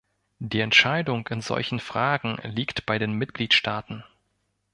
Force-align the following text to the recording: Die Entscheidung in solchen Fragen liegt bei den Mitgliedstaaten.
Die 0.39 0.61
Entscheidung 0.61 1.27
in 1.27 1.41
solchen 1.41 1.79
Fragen 1.79 2.39
liegt 2.43 2.87
bei 2.87 2.97
den 2.97 3.13
Mitgliedstaaten. 3.13 4.03